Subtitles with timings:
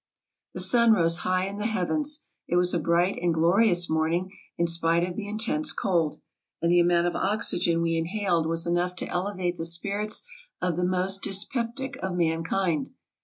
[0.55, 2.23] The sun rose high in the heavens.
[2.47, 6.19] It was a bright and glorious morning in spite of the intense cold,
[6.59, 10.23] and the amount of oxygen we inhaled was enough to elevate the spirits
[10.59, 12.89] of the most dyspeptic of mankind.